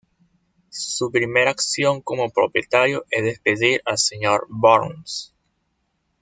Su 0.71 1.11
primer 1.11 1.47
acción 1.47 2.01
como 2.01 2.31
propietario 2.31 3.05
es 3.11 3.23
despedir 3.23 3.83
al 3.85 3.99
Sr. 3.99 4.47
Burns. 4.49 5.31